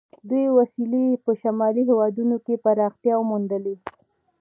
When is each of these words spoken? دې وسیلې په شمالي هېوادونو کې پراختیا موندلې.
دې 0.29 0.43
وسیلې 0.57 1.03
په 1.25 1.31
شمالي 1.41 1.83
هېوادونو 1.89 2.35
کې 2.45 2.61
پراختیا 2.65 3.15
موندلې. 3.29 3.75